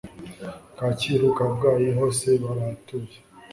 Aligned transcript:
Kacyiru, 0.77 1.27
Kabgayi, 1.37 1.89
hose 1.99 2.27
barahatuye 2.43 3.15